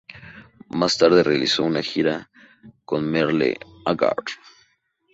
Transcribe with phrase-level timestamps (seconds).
[0.71, 2.31] Más tarde realizó una gira
[2.85, 4.25] con Merle Haggard.